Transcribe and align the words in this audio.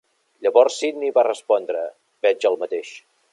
Llavors 0.45 0.77
Sidney 0.83 1.13
va 1.17 1.25
respondre: 1.27 1.83
"Veig 2.27 2.49
el 2.53 2.59
mateix. 2.65 2.97